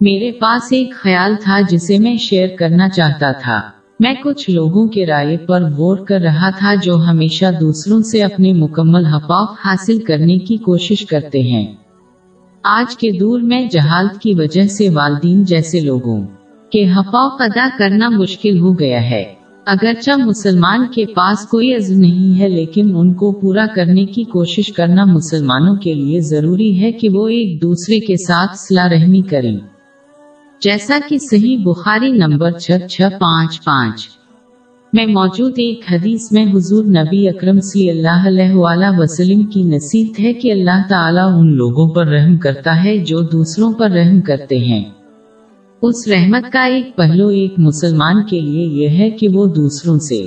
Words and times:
میرے 0.00 0.32
پاس 0.32 0.72
ایک 0.72 0.94
خیال 0.94 1.34
تھا 1.42 1.60
جسے 1.70 1.98
میں 1.98 2.16
شیئر 2.16 2.48
کرنا 2.58 2.88
چاہتا 2.88 3.32
تھا۔ 3.32 3.60
میں 4.00 4.14
کچھ 4.24 4.50
لوگوں 4.50 4.88
کے 4.88 5.06
رائے 5.06 5.36
پر 5.36 5.62
غور 5.62 5.96
کر 5.96 6.20
رہا 6.20 6.50
تھا 6.50 6.74
جو 6.74 6.96
ہمیشہ 6.96 7.44
دوسروں 7.60 8.02
سے 8.02 8.22
اپنے 8.22 8.52
مکمل 8.52 9.06
حقوق 9.06 9.50
حاصل 9.64 9.98
کرنے 9.98 10.38
کی 10.38 10.56
کوشش 10.56 11.06
کرتے 11.06 11.42
ہیں۔ 11.42 11.66
آج 12.64 12.96
کے 12.96 13.10
دور 13.10 13.40
میں 13.40 13.68
جہالت 13.70 14.20
کی 14.20 14.34
وجہ 14.34 14.62
سے 14.62 14.88
والدین 14.88 15.44
جیسے 15.44 15.80
لوگوں 15.80 16.26
کے 16.72 16.90
حقوق 16.90 17.42
ادا 17.42 17.68
کرنا 17.78 18.08
مشکل 18.08 18.58
ہو 18.58 18.78
گیا 18.78 19.10
ہے۔ 19.10 19.24
اگرچہ 19.66 20.10
مسلمان 20.18 20.86
کے 20.94 21.06
پاس 21.06 21.48
کوئی 21.48 21.74
عزم 21.74 22.00
نہیں 22.00 22.40
ہے، 22.40 22.48
لیکن 22.48 22.96
ان 22.96 23.14
کو 23.14 23.32
پورا 23.32 23.66
کرنے 23.76 24.06
کی 24.06 24.24
کوشش 24.24 24.72
کرنا 24.72 25.04
مسلمانوں 25.04 25.76
کے 25.76 25.94
لیے 25.94 26.20
ضروری 26.20 26.80
ہے 26.80 26.92
کہ 26.92 27.08
وہ 27.08 27.28
ایک 27.28 27.62
دوسرے 27.62 28.00
کے 28.00 28.16
ساتھ 28.16 28.50
صلاح 28.56 28.88
رحمی 28.88 29.22
کریں۔ 29.22 29.58
جیسا 30.62 30.98
کہ 31.08 31.18
صحیح 31.18 31.58
بخاری 31.64 32.12
نمبر 32.12 32.50
چھ 32.50 32.70
چھ 32.90 33.02
پانچ 33.20 33.64
پانچ۔ 33.64 34.08
میں 34.92 35.06
موجود 35.06 35.52
ایک 35.56 35.80
حدیث 35.90 36.32
میں 36.32 36.46
حضور 36.54 36.84
نبی 36.84 37.28
اکرم 37.28 37.60
صلی 37.60 37.90
اللہ 37.90 38.26
علیہ 38.26 38.54
وآلہ 38.54 38.86
وسلم 38.98 39.42
کی 39.42 39.62
نصیحت 39.62 40.20
ہے 40.20 40.32
کہ 40.32 40.52
اللہ 40.52 40.82
تعالیٰ 40.88 41.38
ان 41.38 41.56
لوگوں 41.56 41.88
پر 41.88 42.06
رحم 42.06 42.36
کرتا 42.36 42.84
ہے 42.84 42.98
جو 42.98 43.20
دوسروں 43.20 43.72
پر 43.72 43.90
رحم 43.90 44.20
کرتے 44.20 44.58
ہیں۔ 44.58 44.84
اس 45.82 46.08
رحمت 46.08 46.52
کا 46.52 46.62
ایک 46.62 46.96
پہلو 46.96 47.28
ایک 47.28 47.54
مسلمان 47.58 48.24
کے 48.26 48.40
لیے 48.40 48.66
یہ 48.66 48.88
ہے 48.88 49.10
کہ 49.10 49.28
وہ 49.28 49.46
دوسروں 49.46 49.98
سے 49.98 50.26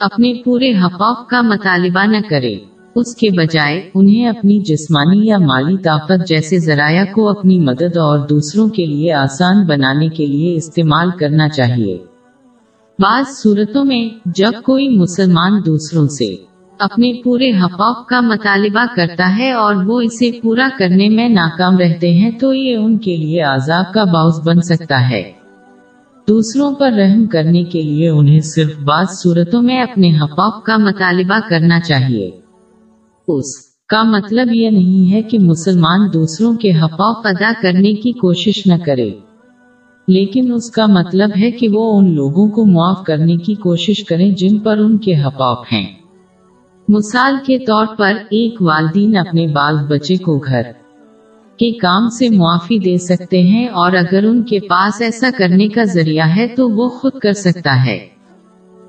اپنے 0.00 0.34
پورے 0.44 0.72
حقوق 0.72 1.28
کا 1.28 1.40
مطالبہ 1.42 2.06
نہ 2.06 2.18
کرے۔ 2.30 2.56
اس 2.94 3.16
کے 3.16 3.28
بجائے 3.30 3.90
انہیں 3.94 4.26
اپنی 4.26 4.58
جسمانی 4.58 5.26
یا 5.26 5.38
مالی 5.38 5.76
طاقت 5.76 6.28
جیسے 6.28 6.58
ذرائع 6.58 7.04
کو 7.14 7.28
اپنی 7.28 7.58
مدد 7.58 7.96
اور 7.96 8.18
دوسروں 8.18 8.68
کے 8.68 8.86
لیے 8.86 9.12
آسان 9.12 9.66
بنانے 9.66 10.08
کے 10.08 10.26
لیے 10.26 10.56
استعمال 10.56 11.10
کرنا 11.10 11.48
چاہیے۔ 11.48 11.98
بعض 12.98 13.24
صورتوں 13.42 13.84
میں، 13.84 14.18
جب 14.26 14.50
کوئی 14.64 14.88
مسلمان 14.88 15.52
دوسروں 15.66 16.08
سے 16.08 16.36
اپنے 16.78 17.12
پورے 17.24 17.50
حقوق 17.50 18.06
کا 18.06 18.20
مطالبہ 18.20 18.84
کرتا 18.96 19.36
ہے 19.38 19.52
اور 19.52 19.74
وہ 19.74 20.00
اسے 20.00 20.30
پورا 20.42 20.68
کرنے 20.78 21.08
میں 21.08 21.28
ناکام 21.28 21.78
رہتے 21.78 22.10
ہیں 22.10 22.30
تو 22.30 22.54
یہ 22.54 22.76
ان 22.76 22.98
کے 22.98 23.16
لیے 23.16 23.42
عذاب 23.42 23.94
کا 23.94 24.04
باعث 24.04 24.40
بن 24.44 24.60
سکتا 24.60 25.10
ہے۔ 25.10 25.32
دوسروں 26.28 26.74
پر 26.74 26.92
رحم 26.92 27.26
کرنے 27.26 27.64
کے 27.64 27.82
لیے 27.82 28.08
انہیں 28.08 28.40
صرف 28.40 28.78
بعض 28.78 29.06
صورتوں 29.10 29.62
میں 29.62 29.82
اپنے 29.82 30.16
حقوق 30.16 30.64
کا 30.64 30.76
مطالبہ 30.76 31.38
کرنا 31.48 31.80
چاہیے۔ 31.80 32.30
اس 33.28 33.56
کا 33.88 34.02
مطلب 34.02 34.48
یہ 34.52 34.70
نہیں 34.70 35.12
ہے 35.12 35.22
کہ 35.22 35.38
مسلمان 35.38 36.00
دوسروں 36.14 36.56
کے 36.56 36.70
حقوق 36.70 37.26
ادا 37.26 37.52
کرنے 37.62 37.94
کی 37.94 38.12
کوشش 38.12 38.66
نہ 38.66 38.74
کرے۔ 38.86 39.10
لیکن 40.08 40.52
اس 40.52 40.70
کا 40.70 40.86
مطلب 40.86 41.30
ہے 41.40 41.50
کہ 41.50 41.68
وہ 41.68 41.98
ان 41.98 42.14
لوگوں 42.14 42.48
کو 42.48 42.64
معاف 42.64 43.04
کرنے 43.06 43.36
کی 43.36 43.54
کوشش 43.54 44.04
کریں 44.04 44.30
جن 44.30 44.58
پر 44.58 44.78
ان 44.78 44.98
کے 44.98 45.20
حقوق 45.22 45.64
ہیں۔ 45.72 45.86
مثال 46.88 47.36
کے 47.46 47.58
طور 47.58 47.86
پر، 47.98 48.12
ایک 48.30 48.62
والدین 48.62 49.16
اپنے 49.16 49.46
بال 49.46 49.76
بچے 49.88 50.16
کو 50.16 50.38
گھر 50.38 50.62
کے 51.58 51.72
کام 51.72 52.08
سے 52.08 52.28
معافی 52.28 52.78
دے 52.78 52.98
سکتے 52.98 53.42
ہیں 53.42 53.68
اور 53.68 53.92
اگر 53.92 54.24
ان 54.24 54.42
کے 54.42 54.60
پاس 54.60 55.02
ایسا 55.02 55.30
کرنے 55.38 55.68
کا 55.68 55.84
ذریعہ 55.84 56.28
ہے 56.36 56.48
تو 56.48 56.70
وہ 56.70 56.88
خود 56.88 57.12
کر 57.22 57.32
سکتا 57.32 57.86
ہے۔ 57.86 58.08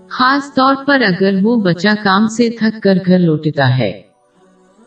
خاص 0.09 0.53
طور 0.53 0.75
پر 0.86 1.02
اگر 1.02 1.33
وہ 1.42 1.55
بچہ 1.55 1.88
کام 2.03 2.27
سے 2.27 2.49
تھک 2.49 2.83
کر 2.83 2.97
گھر 3.05 3.20
لوٹتا 3.20 3.77
ہے۔ 3.77 4.05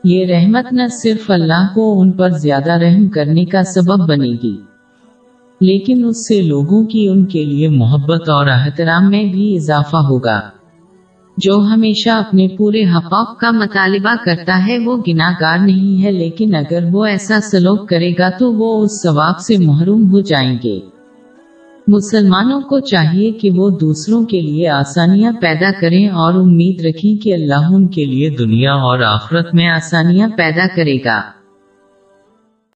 یہ 0.05 0.27
رحمت 0.27 0.73
نہ 0.73 0.87
صرف 0.93 1.31
اللہ 1.31 1.67
کو 1.75 2.01
ان 2.01 2.11
پر 2.13 2.31
زیادہ 2.31 2.73
رحم 2.73 3.09
کرنے 3.09 3.45
کا 3.45 3.63
سبب 3.63 4.07
بنے 4.09 4.31
گی، 4.43 4.57
لیکن 5.61 6.05
اس 6.05 6.27
سے 6.29 6.41
لوگوں 6.43 6.85
کی 6.85 7.07
ان 7.09 7.25
کے 7.25 7.45
لیے 7.45 7.69
محبت 7.69 8.29
اور 8.29 8.47
احترام 8.47 9.11
میں 9.11 9.25
بھی 9.25 9.57
اضافہ 9.57 9.97
ہوگا۔ 9.97 10.41
جو 11.37 11.57
ہمیشہ 11.57 12.11
اپنے 12.11 12.47
پورے 12.49 12.83
حقوق 12.85 13.37
کا 13.39 13.51
مطالبہ 13.51 14.15
کرتا 14.25 14.67
ہے 14.67 14.79
وہ 14.79 14.97
گناگار 15.09 15.59
نہیں 15.59 16.03
ہے، 16.03 16.13
لیکن 16.13 16.55
اگر 16.55 16.85
وہ 16.93 17.05
ایسا 17.05 17.41
سلوک 17.41 17.89
کرے 17.89 18.13
گا 18.19 18.29
تو 18.39 18.53
وہ 18.53 18.83
اس 18.85 19.03
ثواب 19.03 19.39
سے 19.39 19.57
محروم 19.59 20.11
ہو 20.11 20.21
جائیں 20.21 20.59
گے۔ 20.65 20.79
مسلمانوں 21.89 22.61
کو 22.61 22.81
چاہیے 22.81 23.31
کہ 23.33 23.51
وہ 23.51 23.71
دوسروں 23.71 24.25
کے 24.25 24.41
لیے 24.41 24.69
آسانیاں 24.69 25.33
پیدا 25.41 25.71
کریں 25.81 26.09
اور 26.09 26.35
امید 26.35 26.85
رکھیں 26.85 27.23
کہ 27.23 27.35
اللہ 27.35 27.67
ان 27.71 27.89
کے 27.89 28.05
لیے 28.05 28.31
دنیا 28.31 28.73
اور 28.73 28.99
آخرت 29.01 29.55
میں 29.55 29.69
آسانیاں 29.69 30.29
پیدا 30.37 30.67
کرے 30.77 30.99
گا۔ 31.05 31.38